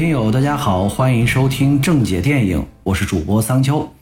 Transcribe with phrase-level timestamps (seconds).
[0.00, 3.92] 听友，大家好，欢迎收听正解电影，我是主播桑丘。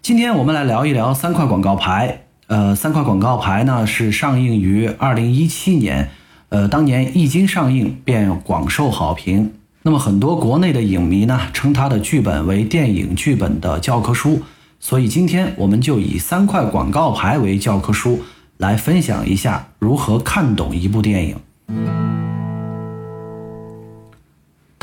[0.00, 2.22] 今天我们来聊一聊三块广告牌。
[2.46, 6.08] 呃，三块广告牌呢是上映于二零一七年，
[6.48, 9.52] 呃，当年一经上映便广受好评。
[9.82, 14.40] 那么很多国内的影迷呢称它的剧本为电影剧本的教科书，
[14.80, 18.22] 所以今天我们就以三块广告牌为教科书
[18.56, 21.36] 来分享一下如何看懂一部电影。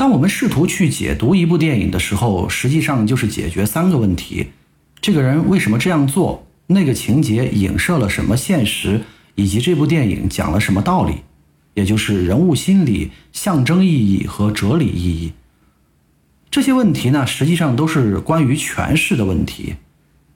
[0.00, 4.46] 当我们试图去解读一部电影的时候，实际上就是解决三个问题：
[4.98, 6.46] 这个人为什么这样做？
[6.68, 9.02] 那个情节影射了什么现实？
[9.34, 11.16] 以及这部电影讲了什么道理？
[11.74, 15.34] 也就是人物心理、象征意义和哲理意义。
[16.50, 19.74] 这些问题呢，实际上都是关于诠释的问题。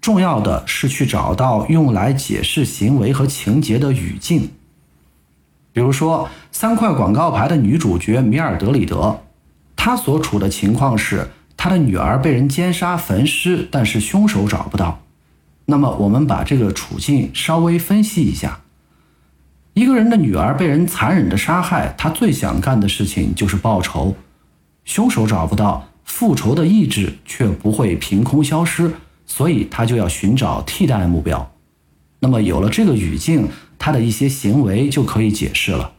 [0.02, 4.50] 重要的是去找到用来解释行为和情节的语境。
[5.72, 9.18] 比如说，三块广告牌的女主角米尔德里德。
[9.84, 15.02] 他所处的情况是，他的女儿被人奸杀焚尸，但是凶手找不到。
[15.66, 18.62] 那么，我们把这个处境稍微分析一下：
[19.74, 24.16] 一个人的女儿被人残忍的杀害，他最想干的事情就是报仇。
[24.86, 28.90] 凶手找不到，复仇的意志却不会凭空消失，
[29.26, 31.52] 所以他就要寻找替代目标。
[32.20, 35.92] 那么，有了这个语境，他的一些行为就可以解释了。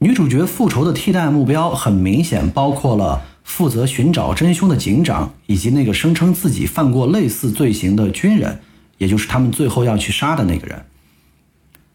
[0.00, 8.60] 女主角复仇的替代目标很明显，包括了负责寻找真凶的警长，以及那个声称自己犯过类似罪行的军人，
[8.98, 10.84] 也就是他们最后要去杀的那个人。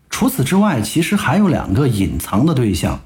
[0.09, 3.01] 除此之外，其实还有两个隐藏的对象，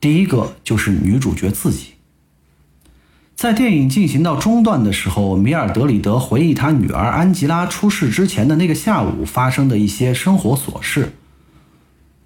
[0.00, 1.90] 第一个就是女主角自己。
[3.36, 11.12] 在电影进行到中段的时候，米尔德里德回忆他女儿安吉拉出事之前的那个下午发生的一些生活琐事。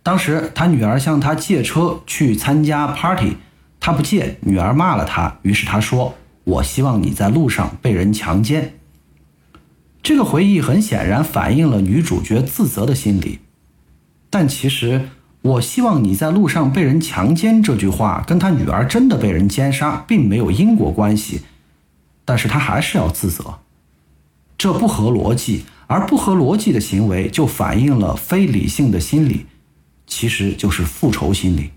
[0.09, 3.37] 当时他女儿向他借车去参加 party，
[3.79, 5.37] 他不借，女儿骂了他。
[5.43, 6.15] 于是他说
[6.45, 8.79] ：“我希望你在路上被人强奸。”
[10.03, 13.41] 这个回忆很显然反映了女主角自责的心理。
[14.31, 15.11] 但其实
[15.43, 21.43] “我希望你在路上被人强奸”这句话跟他女儿真的被人奸杀并没有因果关系，
[22.25, 23.59] 但是他还是要自责，
[24.57, 29.45] 这不合逻辑，而不合逻辑的行为就反映了非理性的心理。
[30.09, 31.71] 其实就是复仇心理，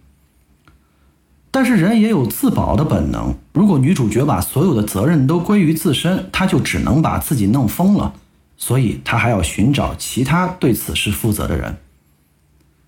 [1.52, 3.36] 但是人也有自保的本能。
[3.54, 8.14] 如果女主角把所有的责任都归于自身，她就只能把自己弄疯了。
[8.58, 11.78] 所以她还要寻找其他对此事负责的人。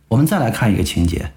[0.08, 1.34] 我们再来看一个情节：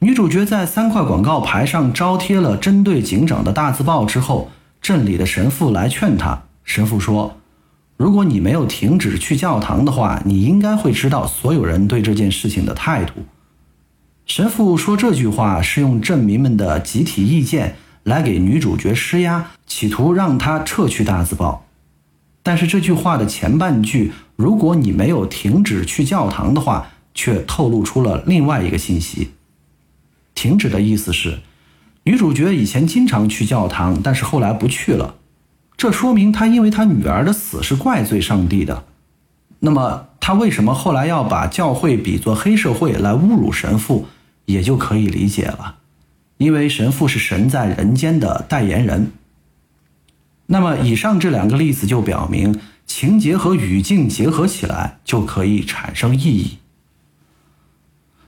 [0.00, 4.50] 女主角在三块广告牌上招贴了针对警长的大字报之后，
[4.82, 6.42] 镇里的神父来劝她。
[6.62, 7.38] 神父说。
[7.96, 13.14] 如果你没有停止去教堂的话，你应该会知道所有人对这件事情的态度。
[14.26, 21.66] 神父说这句话是用镇民们的集体意见来给女主角施压，企图让她撤去大字报。
[22.42, 29.30] 但是这句话的前半句“如果你没有停止去教堂的话”却透露出了另外一个信息：
[30.34, 31.38] 停止的意思是，
[32.02, 35.14] 女主角以前经常去教堂，但是后来不去了。
[35.76, 38.84] 这说明他因为他女儿的死是怪罪上帝的，
[39.58, 44.06] 那么他为什么后来要把教会比作黑社会来侮辱神父，
[44.46, 45.76] 也就可以理解了，
[46.38, 49.10] 因为神父是神在人间的代言人。
[50.46, 56.58] 那么以上这两个例子就表明，情节和语境结合起来就可以产生意义。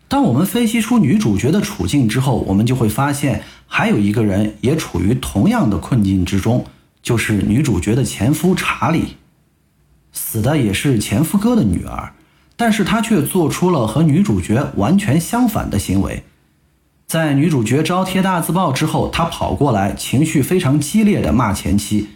[0.08, 6.66] 当我们分析出女主角的处境之后，我们就会发现还有一个人也处于同样的困境之中。
[7.06, 9.16] 就是女主角的前夫查理，
[10.10, 12.12] 死的也是前夫哥的女儿，
[12.56, 16.24] 但是他却做出了和女主角完全相反的行为。
[17.06, 22.08] 在女主角招贴大字报之后，他跑过来，情绪非常激烈的骂前妻。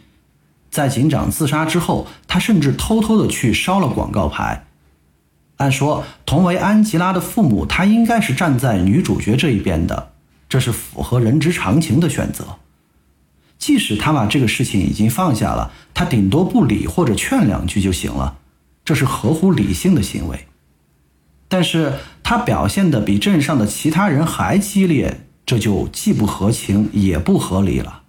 [0.73, 4.67] 在警长自杀之后，他甚至偷偷的去烧了广告牌。
[5.59, 10.11] 按说，同为安吉拉的父母，他应该是站在女主角这一边的，
[10.49, 12.57] 这是符合人之常情的选择。
[13.61, 18.39] 即使他把这个事情已经放下了，他顶多不理或者劝两句就行了，
[18.85, 20.47] 这是合乎理性的行为。
[21.47, 28.03] 但是他表现的比镇上的其他人还激烈，这就既不合情也不合理了。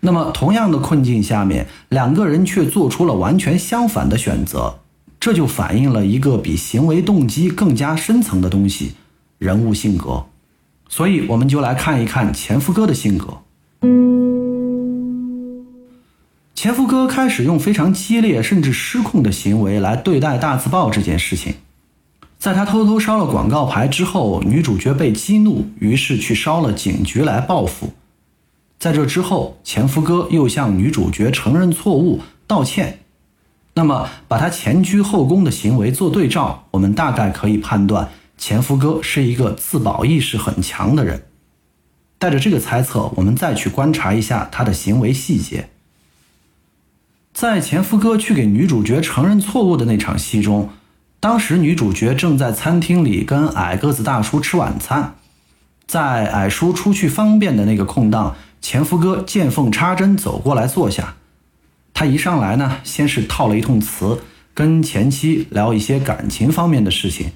[0.00, 4.80] 那么同样的困境下面，两个人却做出了完全相反的选择，
[5.20, 8.94] 这就反映了一个比行为动机更加深层的东西——
[9.38, 10.26] 人物性格。
[10.88, 13.38] 所以我们就来看一看前夫哥的性格。
[16.56, 21.56] 前夫哥开始用非常激烈甚至失控的行为来对待大字报这件事情。
[22.38, 27.92] 在他偷偷烧了广告牌之后，女主角被激怒，于是去烧了警局来报复。
[28.78, 33.00] 在这之后，前夫哥又向女主角承认错误、道歉。
[33.74, 41.24] 那么，把他前居后宫的行为做对照，我们大概可以判断，前夫哥是一个自保意识很强的人。
[42.18, 45.68] 带着这个猜测，我们再去观察一下他的行为细节。
[47.36, 50.70] 在前夫哥去给女主角承认错误的那场戏中，
[51.20, 55.16] 当时女主角正在餐厅里跟矮个子大叔吃晚餐，
[55.86, 61.16] 在矮叔出去方便的那个空档，前夫哥见缝插针走过来坐下。
[61.92, 64.22] 他一上来呢，先是套了一通词，
[64.54, 67.32] 跟前妻聊一些感情方面的事情。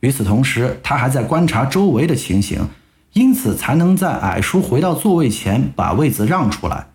[0.00, 2.68] 与此同时，他还在观察周围的情形，
[3.14, 6.88] 因此才能在矮叔回到座位前把位子让出来。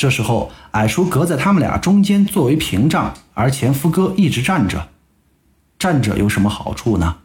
[0.00, 4.88] 这时候，矮叔隔在他们俩中间作为屏障，而前夫哥一直站着。
[5.78, 7.18] 站着有什么好处呢？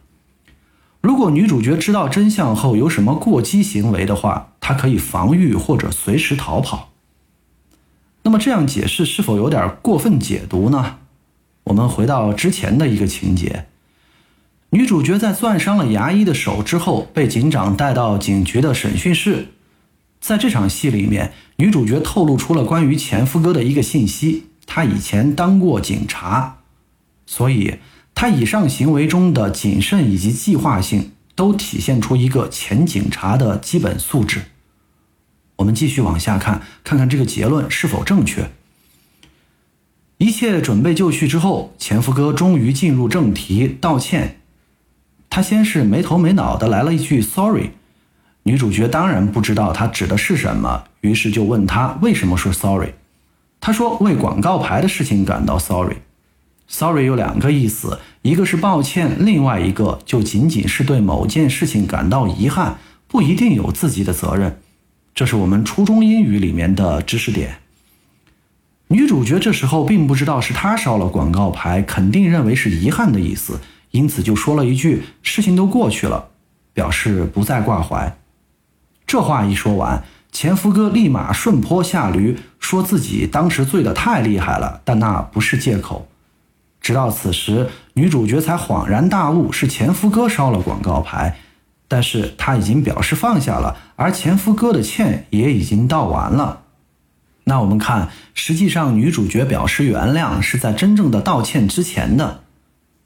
[1.00, 6.90] 如果女主角知道真相后有什么过激行为的话，她可以防御或者随时逃跑。
[8.24, 10.98] 那么这样解释是否有点过分解读呢？
[11.64, 13.68] 我们回到之前的一个情节：
[14.68, 19.48] 女主角在攥伤了牙医的手之后，被警长带到警局的审讯室。
[20.20, 26.58] 在这场戏里面，女主角透露出了关于前夫哥的一个信息：他以前当过警察，
[27.26, 27.76] 所以
[28.14, 34.46] 他以上行为中的谨慎以及计划性，都体现出一个前警察的基本素质。
[35.56, 38.50] 我们继续往下看，看看这个结论是否正确。
[40.18, 44.40] 一切准备就绪之后，前夫哥终于进入正题，道歉。
[45.30, 47.70] 他先是没头没脑的来了一句 “sorry”。
[48.46, 52.90] 女主角当然不知道他指的是什么，于是就问他为什么说 sorry。
[53.58, 55.96] 他说为广告牌的事情感到 sorry。
[56.68, 62.78] sorry 有两个意思，一个是抱歉，另外一个就仅仅是对某件事情感到遗憾，
[63.08, 64.60] 不一定有自己的责任。
[65.12, 67.56] 这是我们初中英语里面的知识点。
[68.86, 73.58] 女主角这时候并不知道是他烧了广告牌，肯定认为是遗憾的意思，
[73.90, 76.28] 因此就说了一句“事情都过去了”，
[76.72, 78.16] 表示不再挂怀。
[79.06, 86.08] 这话一说完，前夫哥立马顺坡下驴，说自己当时醉得太厉害了，但那不是借口。
[86.80, 91.36] 直到此时，女主角才恍然大悟，是前夫哥烧了广告牌，
[91.88, 96.62] 但是他已经表示放下了，而前夫哥的歉也已经道完了。
[97.44, 102.40] 那我们看，实际上女主角表示原谅是在真正的道歉之前的。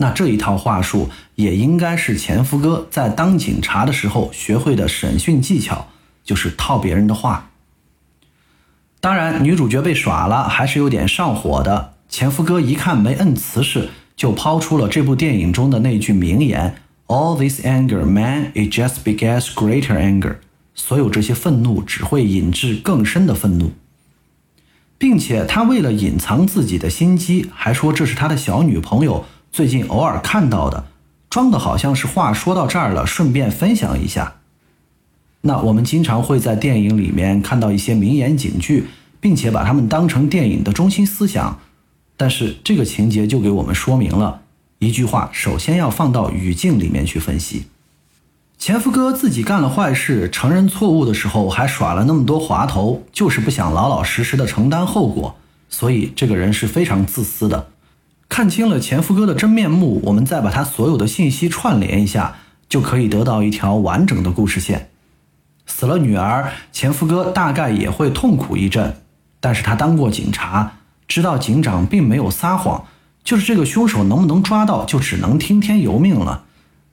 [0.02, 5.88] 那这一套话术也应该是前夫哥在当警察的时候学会的审讯技巧，
[6.24, 7.50] 就是套别人的话。
[8.98, 11.92] 当然，女主角被耍了，还是有点上火的。
[12.08, 16.76] 前夫哥一看没摁瓷实，就抛出了这部电影中的那句名言
[17.06, 20.36] ：“All this anger, man, it just begets greater anger。”
[20.74, 23.72] 所有这些愤怒只会引致更深的愤怒，
[24.96, 29.26] 并且他为了隐藏自己的心机，还说这是他的小女朋友。
[29.52, 30.86] 最近偶尔看到的，
[31.28, 34.36] 装的好像是话说到这儿了，顺便分享一下。
[35.40, 38.86] 那我们经常会在电影里面看到一些名言警句，
[39.20, 41.58] 并且把它们当成电影的中心思想。
[42.16, 44.42] 但是这个情节就给我们说明了，
[44.78, 47.64] 一句话首先要放到语境里面去分析。
[48.56, 55.34] 前夫哥自己干了坏事，承认错误的时候还耍了那么多滑头，就是不想老老实实的承担后果，
[55.68, 57.68] 所以这个人是非常自私的。
[58.30, 62.36] 看清了前夫哥的真面目，我们再把他所有的信息串联一下，
[62.68, 64.88] 就可以得到一条完整的故事线。
[65.66, 68.96] 死了女儿，前夫哥大概也会痛苦一阵，
[69.40, 70.74] 但是他当过警察，
[71.08, 72.86] 知道警长并没有撒谎，
[73.24, 76.44] 就是这个凶手能不能抓到，就只能听天由命了。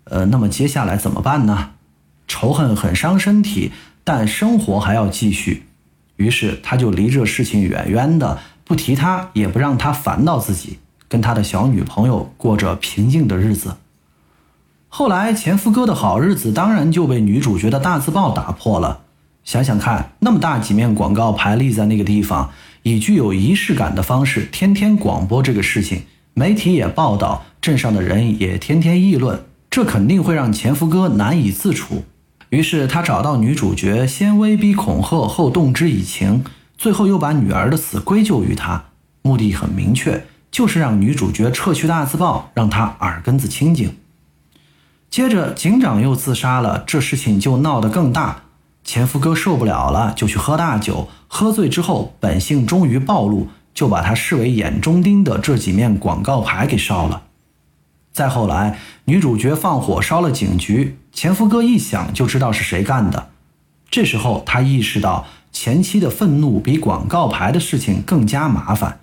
[0.05, 1.69] 呃，那么接下来怎么办呢？
[2.27, 3.71] 仇恨很伤身体，
[4.03, 5.67] 但生活还要继续，
[6.15, 10.79] 于是他就离这事情远远的，不提他，也不让他烦到自己。
[11.07, 13.75] 跟他的小女朋友过着平静的日子。
[14.89, 19.01] 后来，前夫哥的好日子当然就被女主角的大字报打破了。
[19.43, 22.51] 想想看，那么大几面广告牌立在那个地方，
[22.83, 32.03] 以具有仪式感的方式天天广播这个事情，媒体也报道，镇上的人也天天议论，这肯定会让前夫哥难以自处。
[32.49, 36.43] 于是他找到女主角，先威逼恐吓，后动之以情，
[36.77, 38.85] 最后又把女儿的死归咎于他，
[39.21, 40.25] 目的很明确。
[40.57, 43.95] 就是让女主角撤去大字报，让她耳根子清净。
[45.07, 48.41] 接着，警长又自杀了，这事情就闹得更大。
[48.83, 51.09] 前夫哥受不了了，就去喝大酒。
[51.27, 57.21] 喝醉之后，本性终于暴露，就把他视为眼中钉的这几面广告牌给烧了。
[58.11, 63.29] 再后来，女主角放火烧了警局，前夫哥一想就知道是谁干的。
[63.91, 68.97] 这时候他意识到前妻的愤怒比广告牌的事情更加麻烦。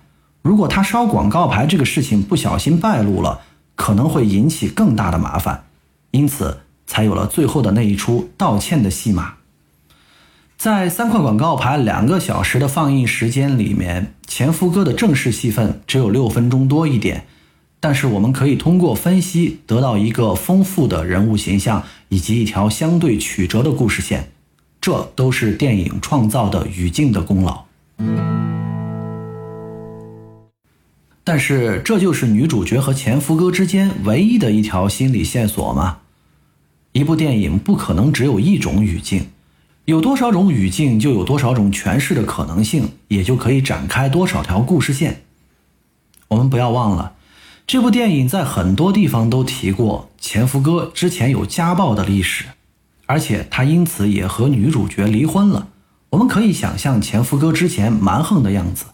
[0.45, 3.41] 如果他烧广告牌这个事情不小心败露了，
[3.73, 5.63] 可能会引起更大的麻烦，
[6.11, 9.33] 因此才有了最后的那一出道歉的戏码。
[10.55, 17.25] 在三块广告牌两个小时的放映时间里面，前夫哥的正式戏份只有六分钟多一点，
[17.79, 24.29] 但是我们可以通过分析得到一个丰富的人物形象以及一条相对曲折的故事线，
[24.79, 27.65] 这都是电影创造的语境的功劳。
[31.27, 35.97] 但是，这就是女主角和前夫哥之间唯一的一条心理线索吗？
[36.91, 39.25] 一部电影不可能只有一种语境，
[39.85, 45.23] 有多少种语境，就有多少种诠释的可能性，也就可以展开多少条故事线。
[46.27, 47.13] 我们不要忘了，
[47.65, 52.45] 这部电影在很多地方都提过前夫哥之前有家暴的历史，
[53.07, 55.69] 而且他因此也和女主角离婚了。
[56.11, 58.85] 我们可以想象前夫哥之前蛮横的样子。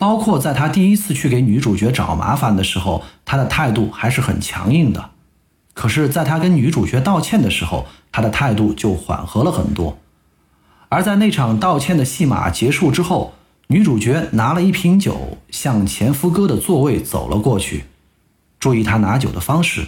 [0.00, 5.10] 包括在他第一次去给女主角找麻烦的时候，他的态度还是很强硬的。
[5.74, 9.98] 可是，在他跟女主角道歉的时候，他的态度就缓和了很多。
[10.88, 13.34] 而在那场道歉的戏码结束之后，
[13.66, 17.84] 女主角拿了一瓶酒向前夫哥的座位走了过去。
[18.58, 19.86] 注意她拿酒的方式，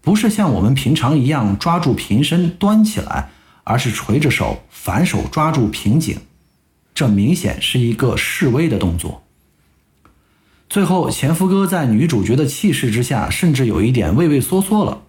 [0.00, 3.30] 不是像我们平常一样抓住瓶身端起来，
[3.62, 6.18] 而是垂着手反手抓住瓶颈。
[6.92, 9.22] 这明显是一个示威的动作。
[10.76, 15.04] 最后，前夫哥在女主角的气势之下，甚至有一点畏畏缩缩了。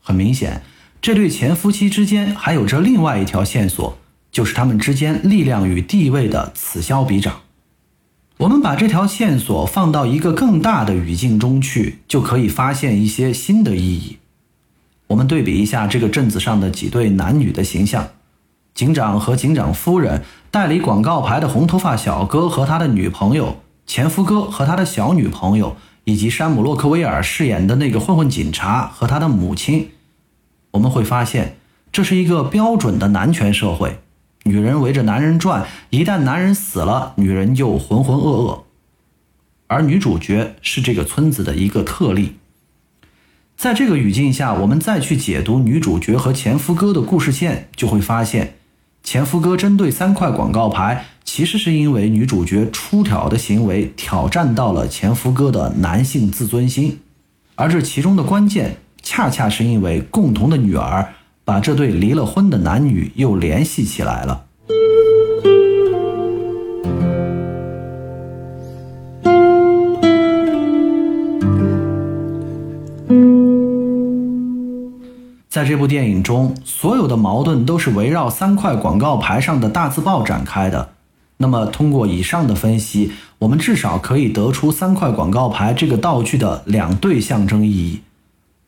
[0.00, 0.62] 很明显，
[1.02, 3.98] 这对前夫妻之间还有着另外一条线索，
[4.30, 7.40] 就是他们之间力量与地位的此消彼长。
[8.38, 14.16] 我们把这条线索放到一个更大的语境中去，就可以发现一些新的意义。
[15.08, 18.08] 我们对比一下这个镇子上的几对男女的形象：
[18.72, 23.58] 警长和警长夫人，代理广告牌的红头发小哥和他的女朋友。
[23.92, 29.90] 前夫哥和他的小女朋友，以及山姆·洛克威尔饰演的那个混混警察和他的母亲，
[30.70, 31.58] 我们会发现，
[31.92, 33.98] 这是一个标准的男权社会，
[34.44, 38.62] 女人围着男人转，一旦男人死了，女人就浑浑噩噩。
[39.66, 42.36] 而女主角是这个村子的一个特例。
[43.58, 48.54] 在这个语境下，我们再去解读女主角和前夫哥的故事线，就会发现，
[49.02, 51.06] 前夫哥针对三块广告牌。
[51.24, 56.98] 其实是因为女主角出挑的行为挑战到了前夫哥的男性自尊心，
[57.54, 64.46] 而这其中的关键，恰恰是因为共同的女儿把这对离了婚的男女又联系起来了。
[75.62, 80.88] 在这部电影中，所有的矛盾都是围绕三块广告牌上的大字报展开的。
[81.36, 88.00] 那么，通过以上的分析，我们至少可以得出三块广告牌这个道具的两对象征意义：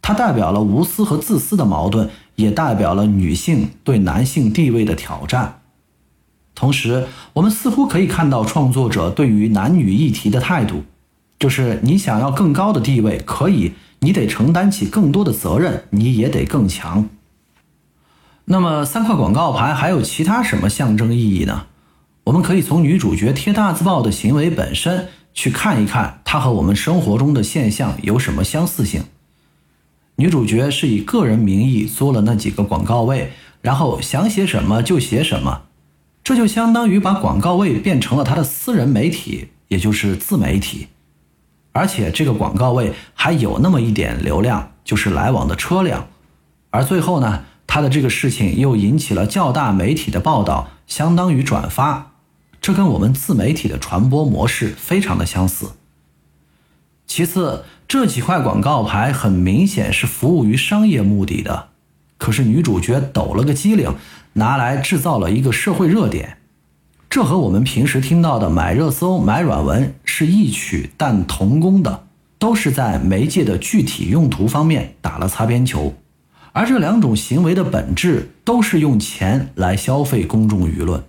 [0.03, 5.63] 它代表了无私和自私的矛盾，也代表了女性对男性地位的挑战。
[6.55, 10.85] 同时，我们似乎可以看到创作者对于男女议题的态度，
[11.41, 13.73] 就是你想要更高的地位，可以，
[14.05, 17.09] 你得承担起更多的责任，你也得更强。
[18.45, 21.65] 那么，三块广告牌还有其他什么象征意义呢？
[22.25, 29.05] 我们可以从女主角贴大字报的行为本身去看一看，她和我们生活中的现象有什么相似性。
[30.17, 33.33] 女主角是以个人名义租了那几个广告位，
[33.63, 35.63] 然后想写什么就写什么，
[36.23, 40.89] 这就相当于把广告位变成了她的私人媒体，也就是自媒体。
[41.75, 46.07] 而且这个广告位还有那么一点流量，就是来往的车辆。
[46.71, 52.13] 而最后呢，他的这个事情又引起了较大媒体的报道，相当于转发。
[52.61, 55.73] 这跟我们自媒体的传播模式非常的相似。
[57.07, 61.71] 其次，这几块广告牌很明显是服务于商业目的的，
[62.19, 63.97] 可是女主角抖了个机灵，
[64.35, 66.39] 拿来制造了一个社会热点。
[67.15, 72.09] 这和我们平时听到的买热搜、买软文是异曲但同工的，
[72.41, 75.95] 都是在媒介的具体用途方面打了擦边球。
[76.51, 81.05] 而这两种行为的本质都是用钱来消费公众舆论。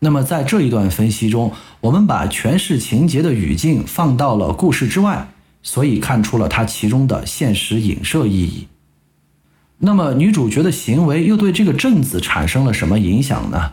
[0.00, 5.30] 那么，在这一段分析中，我们把诠释情节的语境放到了故事之外，
[5.62, 8.68] 所以看出了它其中的现实影射意义。
[9.78, 13.72] 那么，女主角的行为又对这个镇子产生了什么影响呢？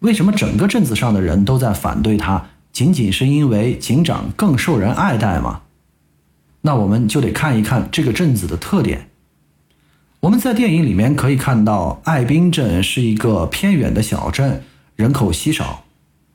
[0.00, 2.46] 为什么整个镇子上的人都在反对他？
[2.72, 5.62] 仅仅是因为警长更受人爱戴吗？
[6.60, 9.08] 那我们就得看一看这个镇子的特点。
[10.20, 14.62] 我们在电影里面可以看到，爱宾镇是一个偏远的小镇，
[14.96, 15.84] 人口稀少。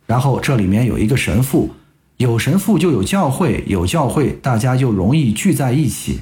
[0.08, 1.72] 然后这里面有一个神父，
[2.18, 6.22] 有神父就有教会，有教会大家就容易聚在一起。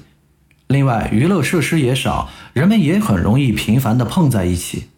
[0.67, 4.89] 另外，娱乐设施也少，人们也很容易频繁地碰在一起。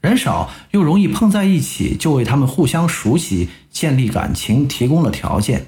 [0.00, 5.66] 人少又容易碰在一起，就为他们互相熟悉、建立感情提供了条件。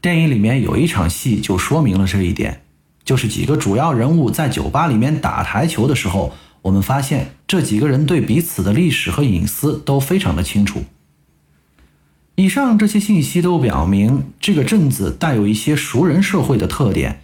[0.00, 2.62] 电影里面有一场戏就说明了这一点。
[3.04, 10.84] 就是几个主要人物在酒吧里面打台球的时候，我们发现这几个人对彼此的历史和隐私都非常的清楚。
[12.34, 17.20] 以上这些信息都表明，这个镇子带有一些熟人社会的特点。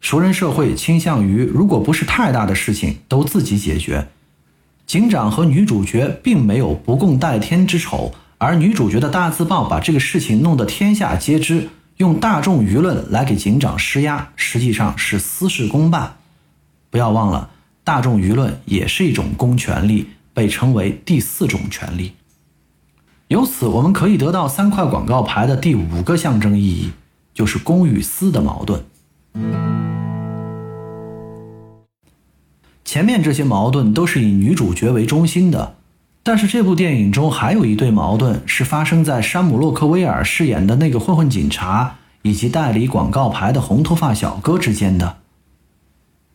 [0.00, 4.08] 熟人社会倾向于，如果不是太大的事情，都自己解决。
[4.90, 11.68] 警长和女主角并没有不共戴天之仇，而女主角的大字报把这个事情弄得天下皆知。
[11.98, 16.16] 用大众舆论来给警长施压，实际上是私事公办。
[16.90, 17.50] 不要忘了，
[17.84, 22.14] 大众舆论也是一种公权力，被称为第四种权利。
[23.28, 26.90] 由此，我们可以得到三块广告牌的第五个象征意义，
[27.32, 28.82] 就是公与私的矛盾。
[32.90, 35.76] 前面这些矛盾都是以女主角为中心的。
[36.24, 45.18] 但是这部电影中还有一对矛盾是发生在山姆洛克威尔饰演的那个混混警察以及代理广告牌的红头发小哥之间的。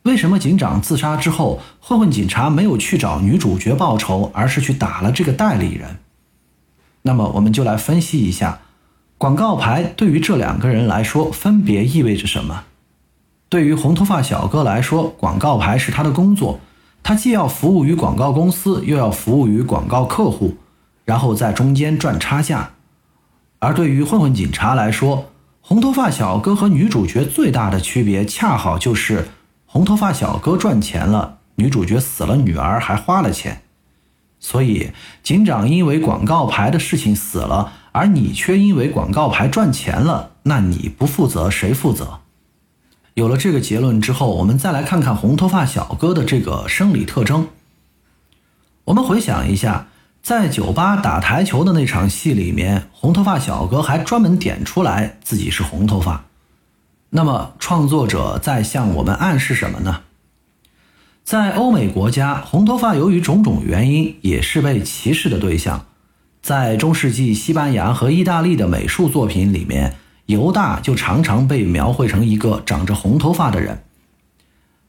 [0.04, 5.98] 为什么警长自杀之后，混混警察没有去找女主角报仇，而是去打了这个代理人？
[7.02, 8.60] 那么我们就来分析一下，
[9.18, 12.64] 广告牌对于这两个人来说分别意味着什么？
[13.48, 16.58] 对于红头发小哥来说，广告牌是他的工作。
[17.02, 20.56] 他既要服务于广告公司，又要服务于广告客户，
[21.04, 22.70] 然后在中间赚差价。
[23.60, 25.26] 而对于混混警察来说，
[25.60, 29.28] 红头发小哥和女主角最大的区别，恰好就是
[29.66, 33.62] 红头发小哥赚钱了，女主角死了，女儿还花了钱。
[34.40, 34.90] 所以，
[35.22, 42.18] 警长因为广告牌的事情死了，而你却因为广告牌赚钱了，那你不负责谁负责？
[43.16, 47.48] 有了这个结论之后，我们再来看看红头发小哥的这个生理特征。
[48.84, 49.88] 我们回想一下，
[50.20, 56.26] 在酒吧打台球的那场戏里面，红头发小哥还专门点出来自己是红头发。
[57.08, 60.02] 那么，创作者在向我们暗示什么呢？
[61.24, 65.86] 在欧美国家，红头发由于种种原因也是被歧视的对象。
[66.42, 69.96] 在中世纪西班牙和意大利的美术作品里面。
[70.26, 73.84] 犹大就常常被描绘成一个长着红头发的人，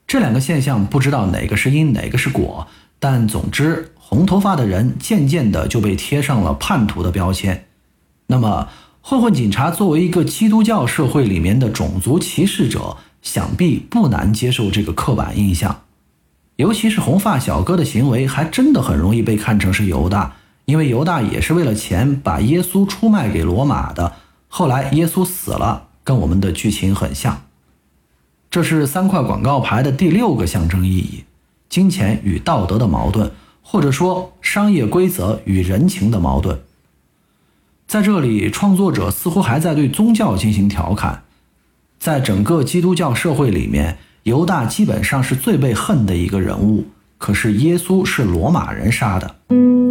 [0.06, 2.66] 这两个现象不知道哪个是因哪个是果，
[2.98, 7.66] 但总之红头发的人渐渐的就被贴上了叛徒的标签。
[8.26, 8.68] 那么
[9.00, 15.82] 混混警察作为一个基督教社会里面的种族歧视者，想必不难接受这个刻板印象。
[16.56, 24.14] 尤其是红发小哥的行为，还真的很容易被看成是犹大，因为犹大也是为了钱把耶稣出卖给罗马的。
[24.48, 27.42] 后来耶稣死了，跟我们的剧情很像。
[28.50, 31.24] 这是三块广告牌的第六个象征意义：
[31.68, 33.30] 金钱与道德的矛盾，
[33.62, 36.58] 或者说商业规则与人情的矛盾。
[37.86, 41.22] 在这里，创作者似乎还在对宗教进行调侃。
[41.98, 46.86] 在整个基督教社会里面，犹大基本上是最被恨的一个人物，
[47.18, 49.87] 可是耶稣是罗马人杀的。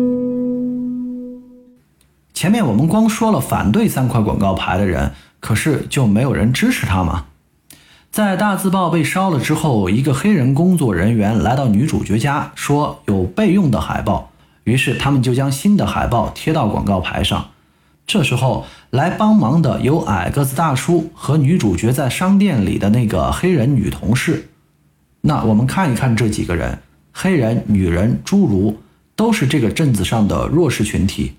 [2.37, 7.25] 前面我们光说了反对三块广告牌的人，可是就没有人支持他吗？
[8.11, 14.29] 在大字报被烧了之后，一个黑人工作人员来到女主角家，说有备用的海报，
[14.65, 17.47] 于是他们就将新的海报贴到广告牌上。
[18.05, 24.49] 这时候来帮忙的有矮个子大叔和女主角在商店里的那个黑人女同事。
[25.21, 26.77] 那我们看一看这几个人，
[27.11, 28.77] 黑人、女人、侏儒，
[29.15, 31.33] 都是这个镇子上的弱势群体。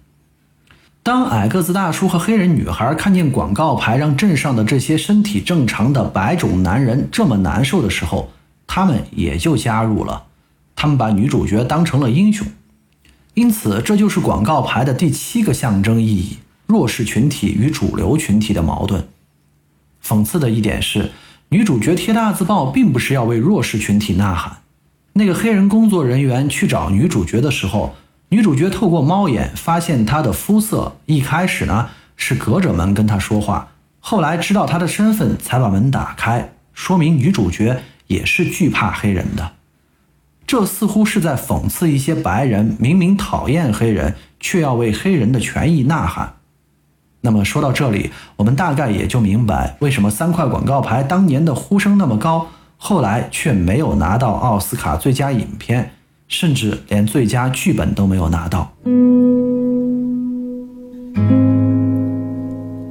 [1.09, 8.29] 当矮个子大叔和黑人女孩看见广告牌让镇上的这些身体正常的白种男人这么难受的时候，
[8.67, 10.25] 他们也就加入了。
[10.77, 12.47] 他们把女主角当成了英雄，
[13.33, 19.09] 因此这就是广告牌的第七个象征意义：弱势群体与主流群体的矛盾。
[20.05, 21.13] 讽刺的一点是，
[21.49, 24.59] 女主角贴大字报并不是要为弱势群体呐喊。
[25.15, 27.95] 那个黑人工作人员去找女主角的时候。
[28.31, 33.69] 女主角透过猫眼发现她的肤色，一开始呢是隔着门跟她说话，
[34.01, 39.53] 后来知道她的身份才把门打开，说明女主角也是惧怕黑人的。
[40.47, 46.35] 这似乎是在讽刺一些白人明明讨厌黑人，却要为黑人的权益呐喊。
[47.23, 55.95] 那么说到这里，我们大概也就明白为什么三块广告牌当年的呼声那么高，后来却没有拿到奥斯卡最佳影片，
[56.29, 58.73] 甚至连最佳剧本都没有拿到。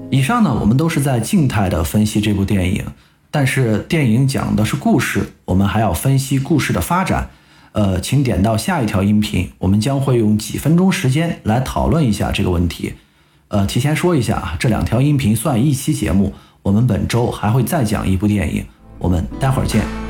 [0.09, 2.83] 以上呢，我们都是在静态的分析这部电影，
[3.31, 7.29] 但是电影讲的是故事，我们还要分析故事的发展。
[7.73, 12.93] 呃，请点到下一条音频，我们将会用几分钟时间来讨论一下这个问题。
[13.49, 16.33] 呃，提前说一下啊，这两条音频算一期节目。
[16.63, 18.65] 我们本周还会再讲一部电影，
[18.97, 20.06] 我们待会儿见。